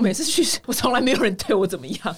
[0.00, 2.16] 我每次去，我从来没有人对我怎么样，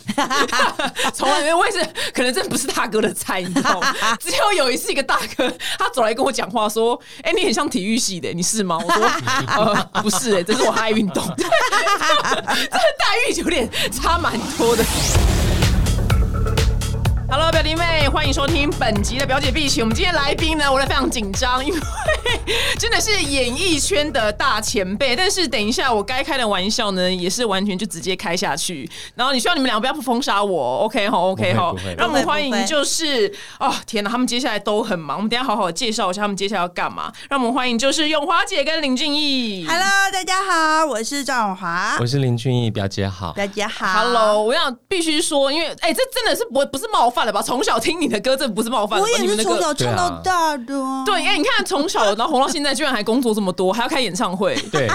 [1.12, 1.58] 从来没有。
[1.58, 3.92] 我也是，可能这不是大哥的菜，你知道吗？
[4.20, 9.10] 只有有一次，一个大哥他走来跟我讲话，说：“哎、你很像体育系的，你是吗？”我说
[9.58, 12.78] ：“呃，不是、哎，这是我爱运动。”这待
[13.28, 14.84] 遇有点差蛮多的。
[17.34, 19.80] Hello，表弟妹，欢迎收听本集的表姐必起。
[19.80, 21.80] 我们今天来宾呢，我非常紧张，因为
[22.78, 25.16] 真的是演艺圈的大前辈。
[25.16, 28.86] 但是等一下我该开的玩笑呢，也是完全就直接开下去。
[29.14, 31.74] 然后你希望你们两个不要封杀我，OK 哈，OK 哈。
[31.96, 35.16] 让我们欢迎就是哦天哪，他们接下来都很忙。
[35.16, 37.10] 我们等一下好好地介绍一下他们接下来要干嘛。
[37.30, 39.64] 让我们欢迎就是永华姐跟林俊逸。
[39.66, 43.32] Hello，大家好，我是赵永华我，是林俊逸表姐好。
[43.34, 43.86] 大家好。
[43.86, 47.42] Hello，我想必须说，因为哎、这真的是不不是冒犯了吧？
[47.42, 50.74] 从小听你的歌，这不是冒犯了吧，我也是从小唱到大的。
[51.04, 54.88] 对，因为你看从小 然后红到现在，居然还工作这么多，还要开演唱会，对，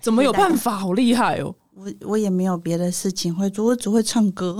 [0.00, 0.76] 怎么有办法？
[0.76, 1.54] 好厉害哦！
[1.76, 4.56] 我我也没有别的事情会做，我只会唱歌。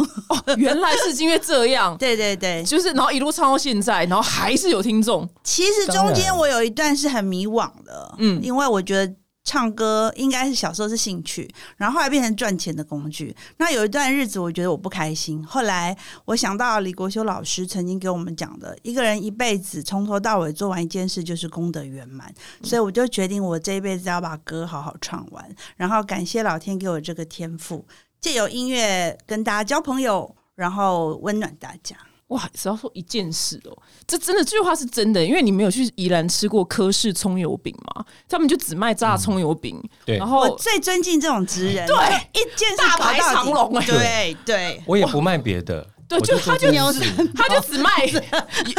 [0.56, 5.28] 原来是因为这样， 对对对，就是然后一路唱到现在，然后还是有听众。
[5.44, 9.12] 其实中间我有一段是很迷惘的，嗯嗯，因为我觉得。
[9.44, 13.36] 唱歌应该是小时候是兴趣，然后后来变成赚钱的工具。
[13.58, 15.44] 那有一段日子，我觉得我不开心。
[15.46, 27.86] 后来我想到李国修老师曾经给我们讲的，一个人一辈子从头到尾做完一件事就是功德圆满，所以我就决定我这一辈子要把歌好好唱完，然后感谢老天给我这个天赋，
[28.20, 31.94] 借由音乐跟大家交朋友，然后温暖大家。
[32.28, 41.96] 哇，只要说一件事哦，这真的这句话是真的，因为你没有去宜兰吃过科氏葱油饼嘛，他们就只卖炸葱油饼，对然后我最尊敬这种职人，对
[42.32, 47.00] 一件事大排长龙哎对对，我也不卖别的，对，就他就只
[47.34, 47.90] 他就只卖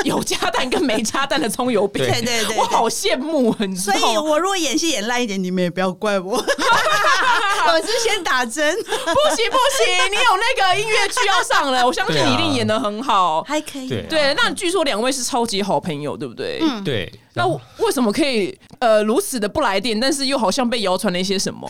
[0.03, 3.95] 有加蛋跟没加蛋的葱油饼，对对对我好羡慕，你知所？
[3.95, 8.91] 以我如果演戏演烂一点，你们也不要怪我， 我是先打针，不
[9.35, 13.43] 行不行，你有那个音乐剧要上了，我相信你一定演的很好。
[13.43, 13.89] 还可以。
[14.09, 16.59] 对，那据说两位是超级好朋友，对不对？
[16.61, 16.83] 嗯。
[16.83, 17.45] 对，那
[17.83, 21.69] 为什么可以呃如此的不来电，但是又好像被谣传了一些什么？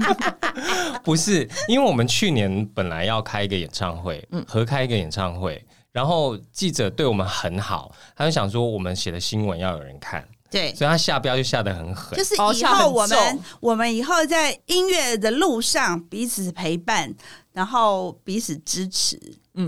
[1.02, 12.22] 不是因为我们去年本来要开一个演唱会，嗯合开一个演唱会，然后记者对我们很好，他就想说我们写的新闻要有人看，对，所以他下标就下的很狠就。
[12.22, 17.14] 是以后我们重我们以后在音乐的路上彼此陪伴，
[17.52, 19.18] 然后彼此支持，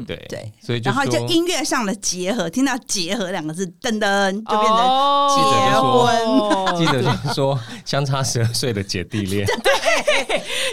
[0.07, 5.29] 对对，所以就然后就音乐上的结合，听到“结合”两个字，噔噔就变成哦。
[5.37, 6.79] 结婚。
[6.79, 9.73] 记者就说相差十二岁的姐弟恋， 对。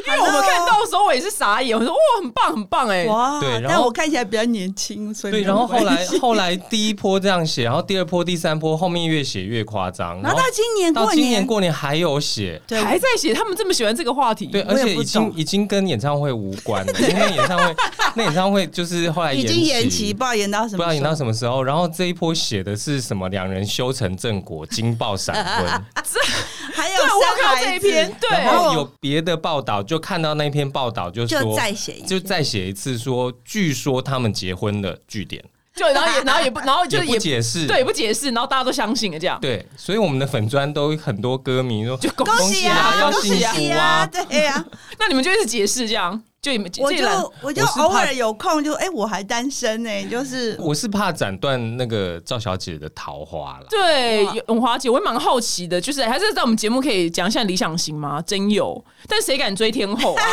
[0.07, 12.79] 因为我们看到的时候，我也是傻眼，我说哇，很棒很棒哎、哇，对然后但我看起来比较年轻，所以对，然后后来后来第一波这样写，然后第二波、第三波后面越写越夸张，然后到今年过到今年年，过年还有写，对。
[12.79, 17.75] 还在写，他们这么喜欢这个话题，对，而且已经已经跟演唱会无关了，因为演唱会
[18.16, 21.63] 那演唱会就是后来已经延期，不知道延到什么，不知道演到什么时候。
[21.63, 23.28] 然后这一波写的是什么？
[23.29, 25.68] 两人修成正果，惊爆闪婚。
[26.73, 35.44] 还有对，我看这一篇，对，然后有别的报道，就看到那篇报道，就就说再写就再写一次说，据说他们结婚的据点，
[35.75, 39.39] 就然后也然后也不 然后就也不解释，对也不解释，然后大家都相信了这样。
[39.41, 44.63] 对，所以我们的粉砖都很多歌迷说，就恭恭喜啊，要恭喜幸福啊，啊对呀、
[45.00, 53.66] 那你们就一直解释这样，就我就我就偶尔有空就哎、我还单身呢、 就是我是怕斩断那个赵小姐的桃花了。
[53.70, 58.22] 对永华姐，我也蛮好奇的，就是还是在我们节目可以讲一下理想型吗？
[58.22, 60.24] 真有，但谁敢追天后啊？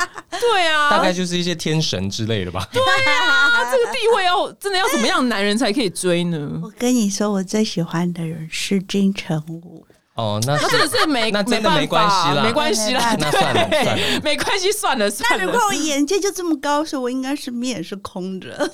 [0.40, 2.66] 对啊，大概就是一些天神之类的吧。
[2.72, 6.60] 对啊，这个地位要真的要怎么样的男人才可以追呢？
[6.62, 9.84] 我跟你说，我最喜欢的人是金城武，
[10.20, 15.60] 哦，那那真的是没那真的没没办法关系啦没关系啦，那算了对算了没关系，算了算了那如果。
[15.70, 18.70] 我眼界就这么高，所以我应该是面是空着，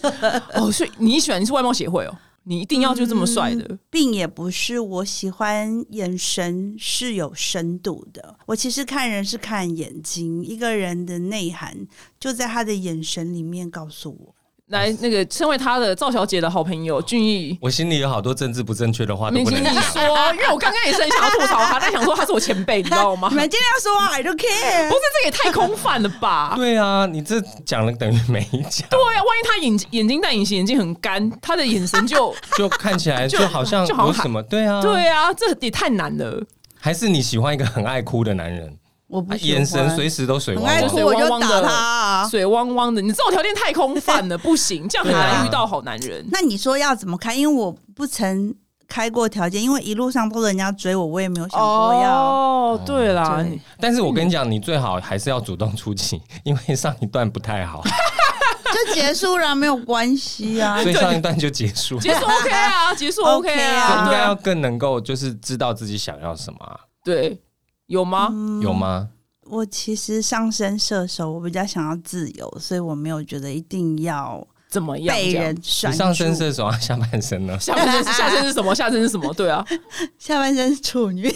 [0.55, 3.79] 哦，所以你喜欢你是外貌协会哦，你一定要就这么帅的。
[3.91, 8.37] 并也不是我喜欢眼神是有深度的。
[8.47, 11.77] 我其实看人是看眼睛，一个人的内涵
[12.19, 14.35] 就在他的眼神里面告诉我。
[14.71, 19.75] 来，那个身为他的赵小姐的好朋友俊逸，我心里有好多政治不正确的话都不能讲。
[19.81, 20.03] 说，
[20.35, 23.29] 因为我刚刚也是很想要吐槽他，但想说他是我前辈，你知道吗？
[23.31, 24.95] 你们尽量说啊，I don't care 不。
[24.95, 26.55] 是，这也太空泛了吧？
[26.59, 36.43] 对啊，你这讲了等于没讲，对啊，万一他眼眼睛戴隐形眼镜很干，他的眼神就 就看起来就就好像有什么对啊，对啊，这也太难了。
[36.81, 38.75] 还是你喜欢一个很爱哭的男人，啊
[39.09, 42.29] 我不喜欢眼神随时都水汪汪很爱哭，水我就汪汪的打他啊。
[42.29, 46.27] 水汪汪的，你这种条件太空泛了，不行，这样很难遇到好男人。
[46.33, 47.35] 那你说要怎么开？
[47.35, 48.53] 因为我不曾
[48.89, 52.11] 开过条件，因为一路上都是人家追我，我也没有想过要。
[52.11, 53.45] 哦，对啦，
[53.81, 57.83] 但是我跟你讲，你最好还是要主动出击，因为上一段不太好，
[58.87, 60.91] 就结束了，没有关系啊 所。
[60.91, 61.99] 以上一段就结束。
[62.01, 67.41] 结束 OK 啊，结束 OK 啊，啊应该要更能够就是知道自己想要什么啊、对，
[67.87, 68.29] 有吗？
[68.33, 69.11] 嗯有吗？
[69.49, 74.47] 我其实上升射手，我比较想要自由，所以我没有觉得一定要
[74.77, 75.17] 怎么样？
[75.17, 75.95] 被人拴住。
[75.95, 77.59] 你上身是什么， 下半身呢？
[77.59, 78.75] 下半身是下身是什么？
[78.75, 79.33] 下身是什么？
[79.33, 79.65] 对啊，
[80.19, 81.27] 下半身是处女，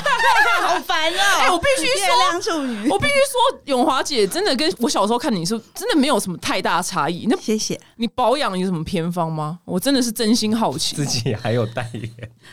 [0.64, 7.26] 好烦哦、哎、我必须月说，亮处女，我必须说，永华姐真的跟我小时候看你是真的没有什么太大差异。
[7.28, 7.78] 那谢谢。
[7.96, 9.58] 你保养有什么偏方吗？
[9.66, 12.10] 我真的是真心好奇自，己还有代言，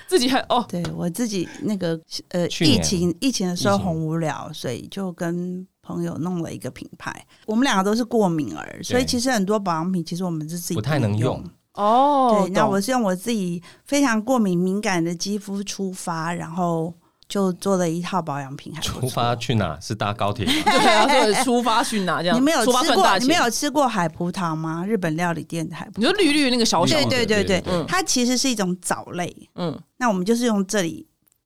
[0.08, 1.98] 自己还哦，对我自己那个
[2.30, 7.26] 呃，疫情疫情的时候很无聊，所以就跟朋友弄了一个品牌。
[7.46, 11.44] 我们两个都是过敏儿，所以其实很多保养品其实我们是自己不太能用用。
[11.74, 16.94] 哦，对，那我是用我自己非常过敏敏感的肌肤出发，然后
[17.28, 19.36] 就做了一套保养品，还出发。
[19.36, 19.78] 去哪？
[19.82, 20.54] 是搭高铁吗？
[20.64, 22.38] 对啊，对，出发去哪这样？
[22.38, 23.20] 你们有吃过？
[23.20, 24.86] 你们有吃过海葡萄吗？
[24.88, 25.98] 日本料理店的海葡萄。
[26.00, 29.50] 你说绿绿那个小小对的，对对对对对对，它其实是一种藻类。
[29.56, 31.06] 嗯，那我们就是用这里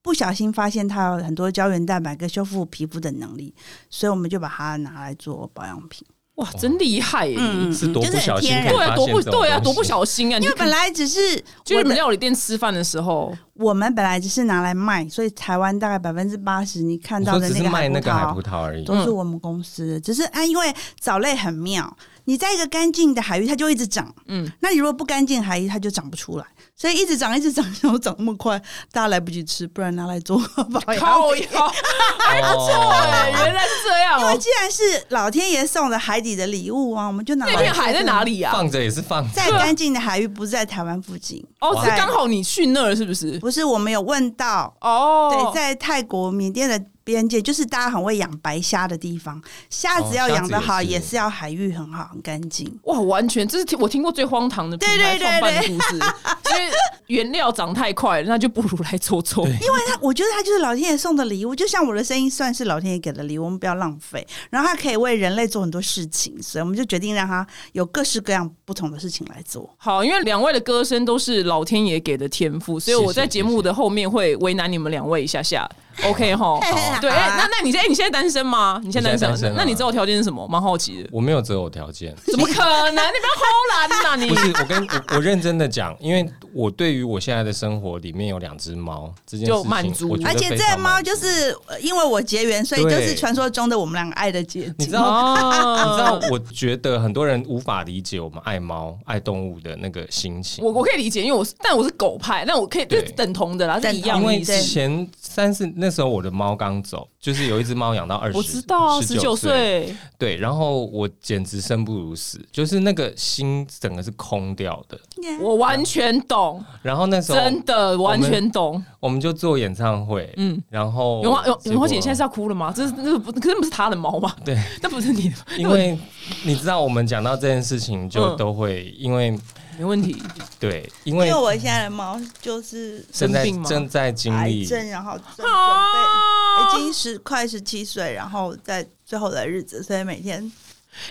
[0.09, 3.53] 不小心发现它有很多胶原蛋白跟修复皮肤的能力，
[3.91, 6.03] 所以我们就把它拿来做保养品。
[6.38, 7.35] 哇，真厉害耶！
[7.38, 10.39] 嗯，是多不小心对啊，发多不这种对啊，东多不小心啊！
[10.39, 18.41] 因为本来只是去日本我的，料理店吃饭的时候，我们本来只是拿来卖，所以台湾大概百分之八十你看你说只是到的那个卖那个海葡萄。
[18.41, 18.83] 葡萄而已。
[18.85, 21.94] 都是我们公司的，只是啊，因为藻类很妙，
[22.29, 24.13] 你在一个干净的海域，它就一直长。
[24.27, 26.45] 嗯，那你如果不干净的海域，它就长不出来，
[26.75, 28.55] 所以一直长，一直长，然后长那么快，
[28.91, 30.37] 大家来不及吃，不然拿来做
[30.71, 34.21] 保养还不错哎，原来是这样哦。
[34.21, 38.23] 因为既然是老天爷送的海底的礼物啊，我们就拿来那片海在哪？
[38.23, 38.53] 里啊？
[38.53, 41.43] 放着也是放着，在干净的海域，不是在台湾附近。
[41.61, 43.39] 哦，是在刚好你去那儿是不是？
[43.39, 46.79] 不是，我们有问到，哦，对，在泰国、缅甸的
[47.09, 52.71] 边界，就是大家很会养白虾的地方，虾子要养得好，子也是也是要海域很好、很干净。
[52.83, 56.71] 哇，完全这是听我听过最荒唐的品牌对对对创办的故事，因为
[57.07, 59.45] 原料涨太快了，那就不如来做做。
[59.47, 64.25] 因为他，我觉得他就是老天爷送的礼物，就像我的声音算是老天爷给的礼物，我们不要浪费。
[64.51, 69.67] 然后他可以为人类做很多事情，所以我们就决定让他有各式各样不同的事情来做。
[69.77, 75.67] 好，因为两位的歌声都是老天爷给的天赋，所以我在节目的后面会为难你们两位一下下。
[76.07, 76.59] OK 哈，
[77.01, 78.79] 对，哎那那你现在你现在单身吗？
[78.83, 79.29] 你现在单身？
[79.31, 80.47] 我现在单身啊那你择偶条件是什么？
[80.47, 81.09] 蛮好奇的。
[81.11, 82.15] 我没有择偶条件。
[82.25, 82.53] 怎么可
[82.91, 82.93] 能？
[82.93, 84.15] 你不要偷懒呐！
[84.15, 94.75] 你不是我跟我我认真的讲，因为我对于我现在的生活里面有两只猫这件事情，就满足我觉得而且非这猫满足就是呃因为我结缘，所以就对是传说中的我们两个爱的结晶。
[94.79, 100.63] 你知道哦 你知道，我觉得很多人无法理解我们爱猫、爱动物的那个心情。
[100.63, 104.67] 我我可以理解，因为我是但我是狗派，但我可以这对是等同的啦，是一样因为一样的意思。
[104.67, 114.99] 前三是那时候我的猫刚走，就是有一只猫养到二十，我知道，十九岁，对，然后我简直生不如死，就是那个心整个是空掉的。
[115.39, 118.83] 我完全懂，然后那时候真的完全懂。
[118.99, 122.73] 我们就做演唱会，嗯，然后永华永永华姐现在是要哭了吗？
[122.75, 124.35] 这是那可是不是她的猫吗？
[124.43, 125.95] 对，那不是你的，因为
[126.43, 129.37] 你知道我们讲到这件事情就嗯都会因为
[129.79, 130.21] 没问题。
[130.59, 140.43] 对，因为因为我现在的猫就是正在生病嘛正在经历癌症，然后准准备啊已经十快十七岁，然后在最后的日子，所以每天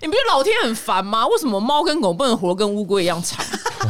[0.02, 1.26] 你不觉得老天很烦吗？
[1.28, 3.42] 为什么猫跟狗不能活跟乌龟一样长？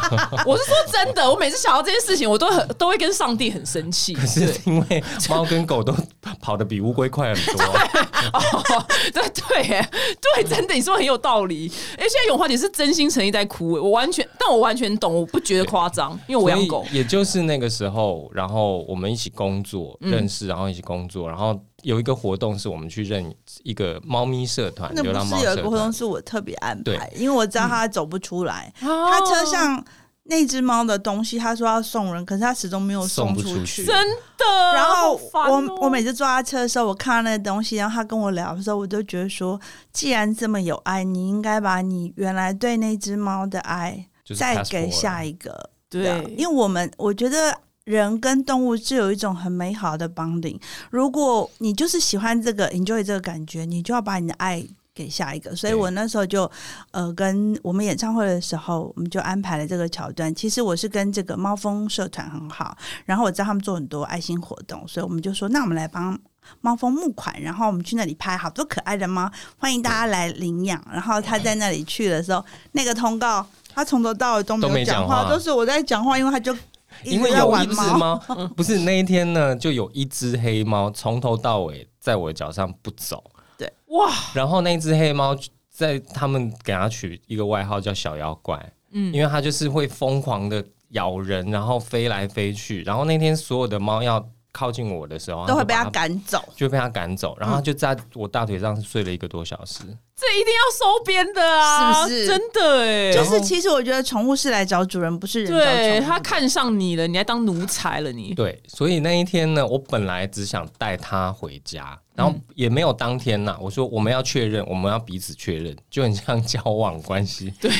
[0.47, 4.15] 我是说真的，我每次想到这件事情，我都很都会跟上帝很生气。
[4.15, 5.95] 可是因为猫跟狗都
[6.41, 7.65] 跑得比乌龟快很多，
[8.33, 9.89] 哦，对对耶，
[10.35, 11.71] 对，真的，你说很有道理。
[11.93, 16.85] 哎，现在永华姐是真心诚意在哭，哎我完全，但我完全懂，我不觉得夸张，因为我养狗。
[16.93, 25.57] 也就是那个时候，然后我们一起工作、嗯认识，然后一起工作，然后有一个活动是我们去认一个猫咪社团，那流浪不是有一。
[25.57, 29.85] 个活动是我特别安排，因为我知道他走不出来，他他车上
[30.25, 33.55] 那只猫的东西，他说要送人，可是他始终没有送出去。
[33.55, 33.85] 出去。
[33.85, 33.95] 真
[34.37, 34.45] 的，
[34.75, 35.79] 然后我哦。
[35.83, 39.59] 我每次坐他车的时候，我看到那个东西，然后他跟我聊的时候，我都觉得说，
[39.93, 44.07] 既然这么有爱，你应该把你原来对那只猫的爱
[44.37, 45.53] 再给下一个。
[45.53, 45.65] 啊。
[45.89, 50.61] 对，因为我们我觉得人跟动物是有一种很美好的 bonding。
[50.91, 54.63] 如果你就是喜欢这个 enjoy 这个感觉，你就要把你的爱
[54.95, 55.57] 给下一个。
[55.57, 56.51] 所以我那时候就
[56.91, 60.35] 呃跟我们演唱会的时候，我们就安排了这个桥段。
[60.35, 62.77] 其实我是跟这个猫蜂社团很好，
[63.07, 66.19] 然后我知道他们做很多爱心活动，所以我们就说那我们来帮。
[66.63, 70.83] 猫蜂募款，然后我们去那里拍好多可爱的猫，欢迎大家来领养。
[70.91, 72.43] 然后他在那里去的时候，
[72.73, 76.57] 那个通告他从头到尾都没有讲话，都是我在讲话，因为他就
[77.05, 78.17] 因为有一只猫，
[78.57, 83.23] 不是那一天呢，就有一只黑猫从头到尾在我的脚上不走，
[83.57, 85.37] 对哇，然后那只黑猫
[85.71, 96.49] 在他们给它取一个外号叫小妖怪，嗯，因为它就是会疯狂的咬人，然后飞来飞去，然后那天所有的猫要靠近我的时候，都会被它它就把赶走。
[96.57, 99.83] 就被他赶走，然后它就在我大腿上睡了一个多小时。
[100.17, 102.03] 这一定要收编的啊！
[102.03, 103.13] 是不是真的哎？
[103.13, 105.53] 就是其实我觉得宠物是来找主人，不是人。
[105.53, 108.35] 对他看上你了，你还当奴才了你？
[108.35, 113.57] 对，所以那一天呢，我本来只想带它回家，然后也没有当天呐。
[113.61, 117.55] 我说我们要确认，我们要彼此确认，就很像交往关系。
[117.63, 117.71] 对，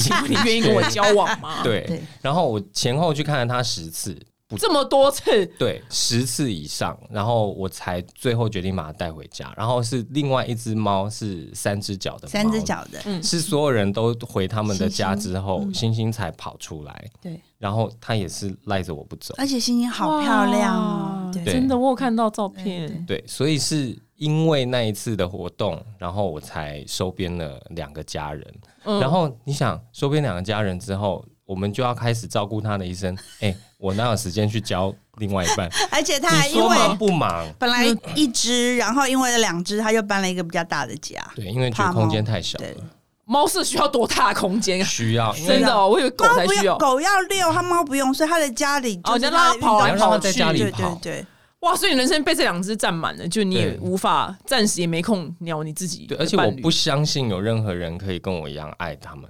[0.00, 4.18] 请问你愿意跟我交往吗？，对对，然后我前后去看了他十次，
[4.56, 9.52] 这么多次，对，十次以上，然后我才最后决定把它带回家。
[9.56, 17.10] 然后是另外一只猫，是三只脚的，三只，脚的，嗯是所有人都回他们的家之后，星星星才跑出来。
[17.20, 19.34] 对，然后它也是赖着我不走。
[19.36, 21.30] 而且星星好漂亮哦。
[21.30, 23.04] 对，真的，我有看到照片。
[23.04, 28.42] 对，所以是因为那一次的活动，然后我才收编了两个家人。
[28.84, 33.16] 嗯然后你想收编两个家人之后，我们就要开始照顾他的一生。
[33.40, 35.66] 哎、我哪有时间去教另外一半？
[35.90, 37.46] 而且他还因你说忙为不忙？
[37.58, 41.18] 本来一只，然后因为了两只，他就搬了一个比较大的家。
[41.34, 42.84] 对，因为觉得空间太小对了，
[43.24, 44.84] 猫是需要多大的空间啊？
[44.84, 46.76] 需要 真的哦，我以为狗才需要。
[46.76, 51.26] 狗要遛，它猫不用，所以它的家里哦你要就是它的让它跑来跑去对对跑对，
[51.60, 59.24] 哇，所以你人生被这两只占满了，就你也对无法，暂时也没空鸟你自己对，而且我不相信有任何人可以跟我一样爱他们。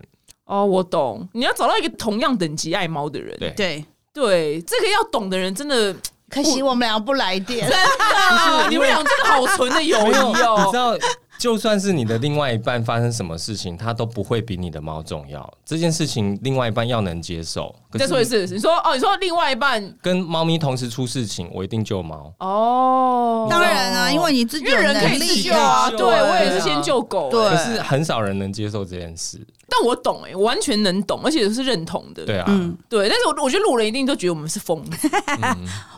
[0.49, 3.37] 哦，我懂，你要找到一个同样等级爱猫的人。
[3.39, 3.85] 对对。
[4.11, 5.95] 对，这个要懂的人真的
[6.29, 10.77] 可惜我们俩不来电真，的， 你们俩真的好纯的友谊哦，你哦知。
[10.77, 10.99] 道，
[11.39, 15.49] 就算是你的另外一半发生什么事情，他都不会比你的猫重要。
[15.65, 17.73] 这件事情，另外一半要能接受。
[17.93, 22.33] 再说一次，你说哦，你说另外一半跟猫咪同时出事情，我一定救猫。
[22.41, 29.47] 哦，当然啊，因为你自己因为有人可以自能力救啊，对我也是先救狗，对哎可是很少人能接受这件事。
[29.71, 35.09] 但我懂哎，我完全能懂，而且是认同的，对啊，嗯，对，但是我我觉得路人一定都觉得我们是疯子，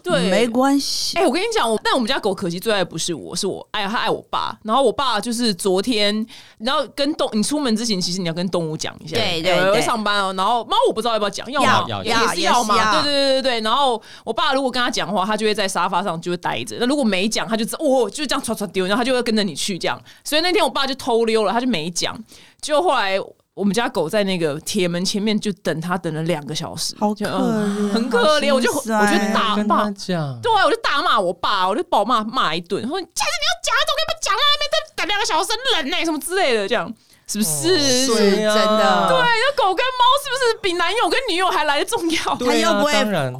[0.02, 1.16] 对，没关系。
[1.16, 4.58] 哎、我跟你讲，我但我们家狗可惜最爱不是我，是我爱它爱我爸。
[4.64, 6.26] 然后我爸就是昨天，
[6.58, 10.34] 然后跟动你出门之前，其实你要跟动物讲一下，对对对上班哦。
[10.36, 11.84] 然后猫我不知道要不要讲，要吗？
[11.88, 13.02] 要也要是要嘛。
[13.02, 13.60] 对对对对对。
[13.60, 16.76] 然后我爸如果跟他讲话，他就会在沙发上就会待着。
[16.80, 20.00] 那如果没讲，他就知哦，就这样唰唰丢，然后他就会跟着你去这样。
[20.24, 22.18] 所以那天我爸就偷溜了，他就没讲。
[22.60, 23.16] 就后来。
[23.60, 28.54] 我们家狗在那个铁门前面就等他等了两个小时，好可嗯怜，很可怜。
[28.54, 28.90] 我就我就
[29.34, 36.90] 大骂对啊，我就大骂我爸，我就把我骂骂一顿，说你下次你要讲，都可以不讲啊，那边在等两个小时，很冷呢、什么之类的，这样
[37.26, 37.78] 是不是？
[37.78, 42.36] 是真的对，那狗跟猫是不是比男友跟女友还来的重要？
[42.36, 42.92] 他啊又不会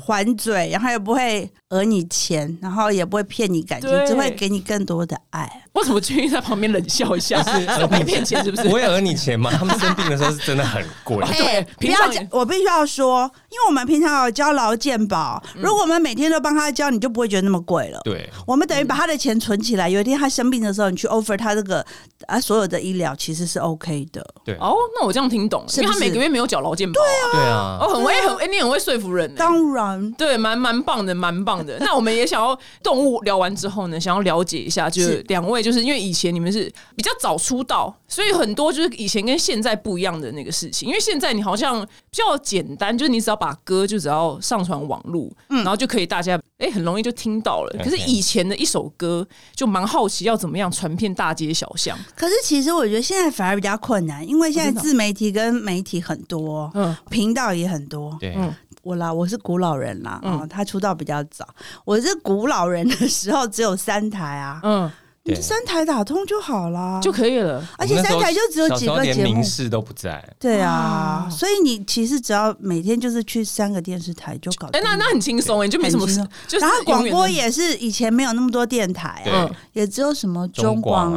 [0.07, 5.65] 还嘴，然后又不会讹你钱，然后也不会骗你感情，只会给你更多的爱。
[5.81, 7.43] 为什么决定在旁边冷笑一下？
[7.51, 7.59] 是
[7.99, 8.69] 你骗钱是不是？
[8.69, 9.51] 我也讹你钱嘛。
[9.57, 11.17] 他们生病的时候是真的很贵。
[11.27, 18.01] 对哎不平常要讲，我必须要说，因为我们平常有交劳健保，嗯如果我们每天都帮他交，你就不会觉得那么贵了。
[18.05, 21.85] 对，我们等于把他的钱存起来，有一天他生病的时候，你去 offer 他这个
[22.27, 24.25] 啊所有的医疗，其实是 OK 的。
[24.45, 27.33] 对，哦，那我这样听懂因为他每个月没有缴劳健保、对啊。
[27.33, 27.79] 对啊。
[27.81, 29.37] 哦，很会很哎、你很会说服人、欸。
[29.37, 31.79] 当然，对，蛮蛮棒的，蛮棒的。
[31.81, 40.89] 那我们也想要动物聊完之后呢，想要了解一下，就是是两位，就是因为以前你们是比较早出道，所以很多就是以前跟现在不一样的那个事情。
[40.89, 47.83] 因为现在你好像比较简单，就是你只要把歌就只要上传网络，嗯然后就可以大家哎、很容易就听到了。
[47.83, 51.99] 可是以前的一首歌就蛮好奇要怎么样传遍大街小巷。
[52.15, 58.15] 可是其实我觉得现在反而比较困难，因为现在自媒体跟媒体很多，嗯频道也很多。
[58.21, 61.47] 对，嗯我啦，我是古老人啦，嗯哦，他出道比较早。
[61.85, 64.91] 我是古老人的时候只有三台啊，嗯，
[65.25, 67.63] 你三台打通就好了，就可以了。
[67.77, 69.43] 而且三台就只有几个节目。
[69.71, 70.27] 都不在。
[70.39, 71.31] 对啊，啊。
[71.31, 76.27] 所以你其实只要每天就是去三个电视台就搞哎、那那很轻松哎，就没什么事
[76.59, 81.13] 然后广播也是以前没有那么多电台啊，也只有什么中广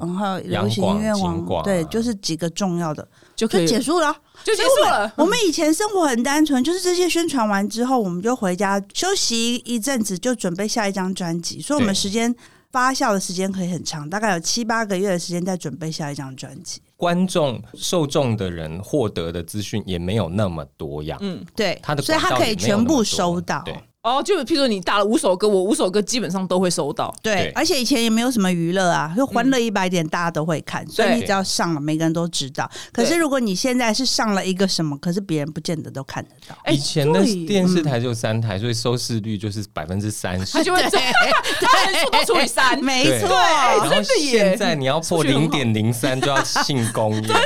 [0.00, 3.06] 然后流行音乐网对，就是几个重要的。
[3.36, 4.14] 就就可以结束了。
[4.44, 5.12] 就结束了。
[5.16, 12.32] 我们以前生活很单纯，就是这些宣传完之后，我们就回家休息一阵子，就准备下一张专辑，所以我们时间
[12.74, 16.82] 发酵的时间可以很长，大概有七八个月的时间在准备下一张专辑。
[16.96, 23.62] 观众受众的人获得的资讯也没有那么多样，嗯，对，他的所以他可以全部收到。
[23.64, 27.12] 对哦，就譬如说你打了五首歌，我五首歌基本上都会收到。
[27.22, 32.70] 对对，而且以前也没有什么娱乐啊，就欢乐一百点，大家都会看，所以你只要上了，每个人都知道。
[32.92, 36.54] 可是如果你现在是上了一个什么，可是别人不见得都看得到。
[36.64, 40.38] 哎以前的电视台就三台，所以收视率就是百分之三。
[40.44, 40.62] 十他。
[40.62, 41.12] 就会这样，
[41.62, 44.50] 他人数都除以三，没错，哎然后真的耶。
[44.50, 47.38] 现在你要破零点零三就要庆功真的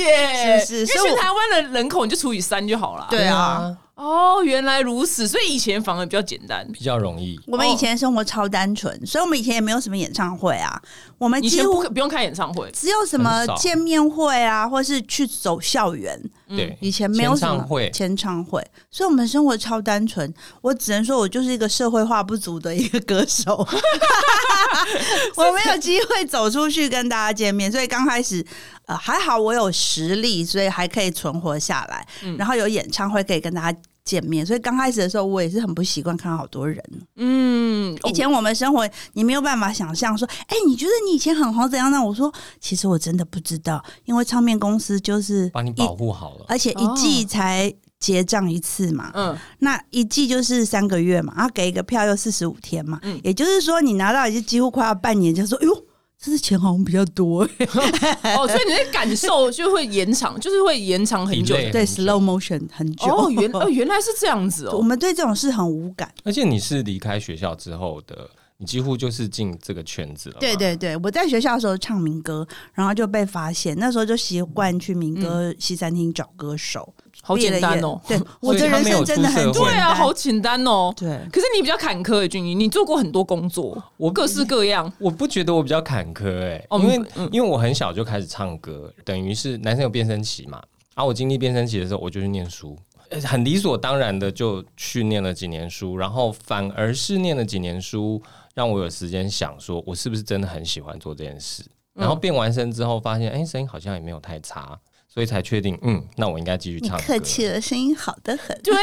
[0.00, 3.06] 耶，是是所以我因为全台湾的人口你就除以三就好了。
[3.10, 6.70] 对啊，哦，原来如此，所以以前反而比较简单。
[6.70, 7.40] 比较容易。
[7.46, 10.78] 我们以前生活超单纯，所以我们以前也没有什么演唱会啊，
[11.16, 16.22] 我们以前几乎不不用开演唱会，只有什么见面会啊，或是去走校园。
[16.48, 20.32] 对，以前没有什么会签唱会，所以我们生活超单纯。
[20.60, 23.56] 我只能说，我就是一个社会化不足的一个歌手，
[25.36, 28.44] 我没有机会走出去跟大家见面，所以刚开始
[28.86, 32.06] 呃还好我有实力，所以还可以存活下来。
[32.22, 36.80] 嗯然后有演唱会可以跟大家见面，所以刚开始的时候我也是很不习惯看到好多人。
[37.16, 42.00] 嗯，以前我们生活，你没有办法想象说，哎、你觉得你以前很红怎样呢？
[42.00, 46.44] 我说，其实我真的不知道，因为唱片公司就是一把你保护好了。
[46.46, 55.85] 而且一季才结账一次嘛，嗯，那一季就是三个月嘛，然后给一个票又四十五天嘛，嗯也就是说你拿到已经几乎快要半年，就说，哎呦。
[56.18, 57.42] 这次钱好像比较多、
[58.24, 61.54] 哦，所以你的感受就会延长，就是会延长很久。
[61.70, 63.06] 对，slow motion 很久。
[63.06, 64.82] 哦，原哦原来是这样子哦 我哦。
[64.82, 66.12] 们对这种事很无感。
[66.24, 70.36] 而且你是离开学校之后的，你几乎就是进这个圈子了。
[70.40, 76.92] 对，对对，我在学校的时候唱民歌，然后就被发现，那时候就习惯去民歌西餐厅找歌手，
[77.26, 78.00] 好简单哦。
[78.06, 79.52] 对， 我的人生真的很。
[79.52, 80.94] 对啊，好简单哦。
[80.96, 81.08] 对。
[81.32, 84.90] 可是你比较坎坷诶，俊宇，你做过很多工作，我各式各样。
[84.98, 90.62] 我不觉得我比较坎坷哎、哦因为、嗯因为我很小就开始唱歌，等于是男生有变声期嘛。
[90.94, 92.78] 啊，我经历变声期的时候，我就去念书，
[93.10, 98.22] 呃很理所当然的就去念了几年书，然后反而是念了几年书，
[98.54, 101.64] 让我有时间想说，我是不是真的很喜欢做这件事。
[101.92, 104.78] 然后变完声之后，发现哎，声音好像也没有太差，
[105.16, 107.04] 所以才确定，嗯，那我应该继续唱歌。
[107.06, 108.54] 客气了，声音好的很。
[108.62, 108.74] 对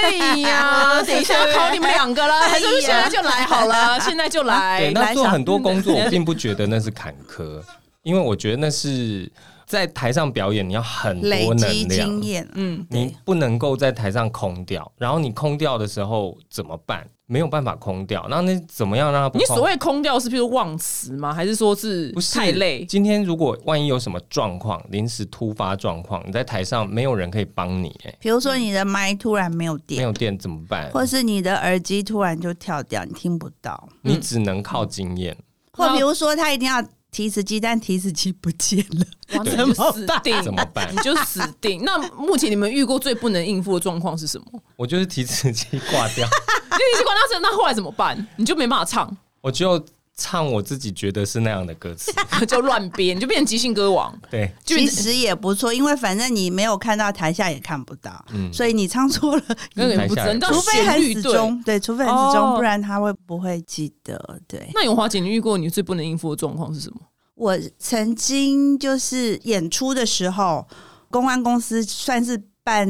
[0.42, 4.92] 呀， 等一下要考你们两个了，还是现在就来好了， 现在就来对，。
[4.94, 7.62] 那做很多工作，我并不觉得那是坎坷，
[8.02, 9.32] 因为我觉得那是
[9.66, 14.92] 在台上表演，你要很多能积量经，验，嗯，你不能够在台上空掉。
[14.98, 17.08] 然后你空掉的时候怎么办？
[17.26, 18.28] 没有办法空掉。
[18.30, 19.40] 那那怎么样让它不？
[19.40, 21.34] 你所谓空掉是譬如忘词吗？
[21.34, 22.86] 还是说是不是太累？
[22.86, 30.92] 今天如果万一有什么状况，临时突发状况，你在台上没有人可以帮你，哎，比如说你的麦突然没有电没，有电怎么办？
[30.92, 35.36] 或是你的耳机突然就跳掉，你听不到，你只能靠经验。
[35.72, 41.84] 或比如说他一定要提词机，但提词机不见了，哇，对那你就死定，怎么办你就死定。
[41.86, 44.62] 那目前你们遇过最不能应付的状况是什么？
[44.76, 48.28] 我就是提词机挂掉，你是管他是那后来怎么办？
[48.36, 49.80] 你就没办法唱，我就
[50.16, 52.12] 唱我自己觉得是那样的歌词。
[52.46, 54.14] 就乱编，就变成即兴歌王。
[54.30, 59.44] 对，其实也不错，因为反正你没有看到台下也看不到，嗯所以你唱错了，
[59.76, 61.24] 那个也不知道，台下人你到除非很旋律对。
[61.24, 64.40] 死忠，对，除非很死忠，哦不然他会不会记得？
[64.48, 64.70] 对。
[64.74, 67.00] 那永华姐，你遇过你最不能应付的状况是什么？
[67.36, 70.68] 我曾经就是演出的时候，
[71.10, 72.88] 公关公司算是办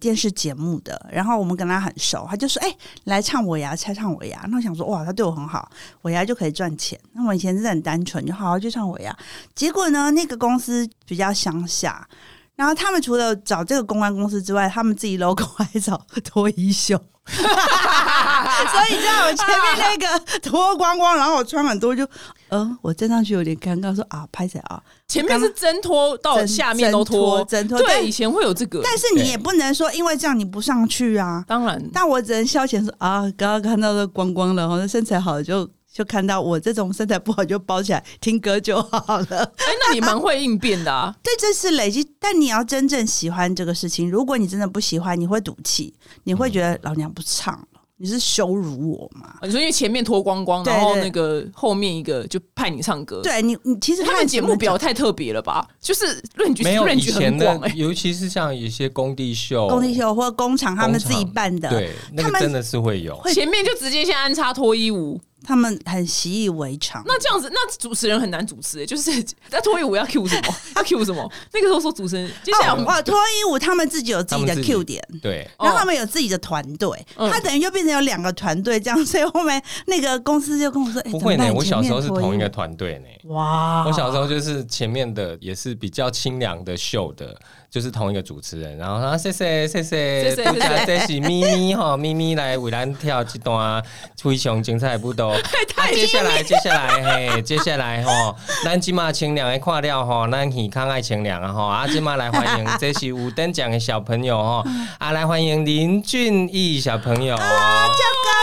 [0.00, 5.70] 电视节目的，然后我们跟他很熟，他就说：“哎、来唱我牙，唱唱我呀。”那我想说：“哇，他对我很好，
[6.00, 9.14] 我牙就可以赚钱。”那我以前真的很单纯，就好好去唱我牙。
[9.54, 12.08] 结果呢，那个公司比较乡下。
[12.54, 16.96] 然后他们除了找这个公关公司之外，他们自己 logo 还找脱衣秀，
[17.26, 20.06] 所以你知道我前面那个
[20.40, 22.06] 脱光光，然后我穿很多就，
[22.52, 24.82] 呃，我站上去有点尴尬，说啊，拍谁啊？
[25.08, 31.42] 前面是挣脱到真下面都脱，挣脱对，以前会有这个，但是你也不能说因为这样你不上去啊。
[31.48, 39.50] 当然，但我只能消遣说啊，刚刚看到的光光了，然后身材好的就就看到我这种身材不好就包起来听歌就好了。
[39.56, 41.14] 哎， 那你蛮会应变的啊。
[41.24, 44.10] 对，这是累积，但你要真正喜欢这个事情。
[44.10, 47.71] 如果你真的不喜欢，你会赌气，你会觉得老娘不唱了，
[48.02, 49.32] 你是羞辱我吗？
[49.42, 55.64] 你说因为前面脱光光，然后那个后面一个就派你唱歌，，对你，你其实他们节目表太特别了吧？
[55.80, 63.16] 就是论据没有以前的很广哎，，尤其是像一些工地秀、工地秀或工厂他们自己办的，对，那他们个真的是会有。
[63.32, 67.02] 前面就直接先安插脱衣舞，他们很习以为常。
[67.06, 70.54] 那这样子，那主持人很难主持、欸，就是在脱衣舞要 Q 什么？
[70.76, 71.32] 要 Q 什么？
[71.52, 75.02] 那个时候说主持人，接下来脱衣舞他们自己有自己的 Q 点。
[75.20, 83.30] 对，哦然后他们有自己的团队，嗯他等于就变成有两个团队这样，所以后面那个公司就跟我说：“哎、不会我小时候是同一个团队呢。
[83.30, 87.38] 哇，我小时候就是前面的也是比较清凉的秀的，
[87.72, 93.82] 就是同一个主持人，然后啊谢谢谢谢，谢谢大家这是咪咪 哈，咪咪来为咱跳这段
[94.22, 95.28] 非常精彩的舞蹈。
[95.76, 104.62] 啊，接下来接下来嘿，接下来 吼，咱今嘛清凉的看了吼，咱耳康爱清凉啊吼，啊今嘛来欢迎这是五等奖的小朋友吼，
[104.98, 107.34] 啊来欢迎林俊逸小朋友。
[107.34, 107.48] 这个